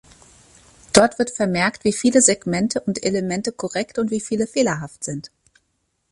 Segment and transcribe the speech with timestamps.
[0.93, 5.29] Dort wird vermerkt, wie viele Segmente und Elemente korrekt und wie viele fehlerhaft sind.